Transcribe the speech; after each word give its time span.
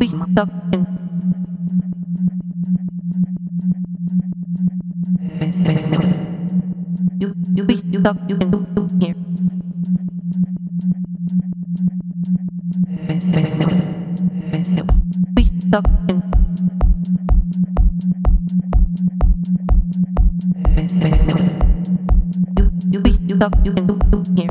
kıymakta 0.00 0.48
You, 7.20 7.34
you, 7.56 7.64
you, 7.68 7.74
you, 7.92 8.00
you, 8.28 8.36
you, 8.40 8.66
you, 8.76 8.88
here. 9.00 9.14
You, 22.60 22.90
you, 22.90 23.00
you, 23.00 23.12
you, 23.28 23.36
you, 23.64 23.74
you, 23.76 23.98
you, 24.12 24.24
here. 24.36 24.50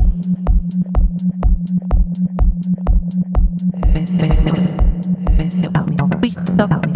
Toco. 6.60 6.89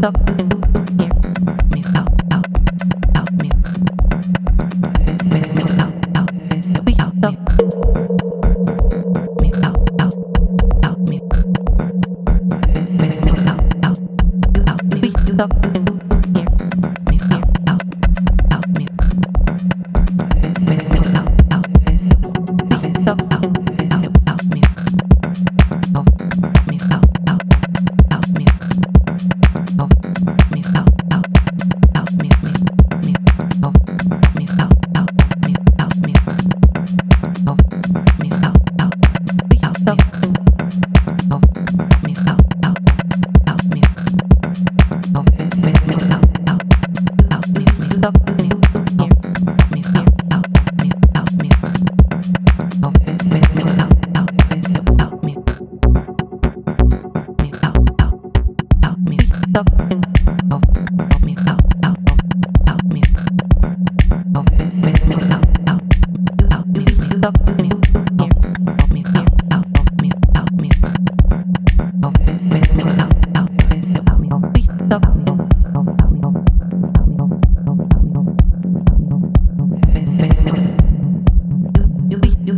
stop. 0.00 0.49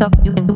stop 0.02 0.26
you. 0.26 0.51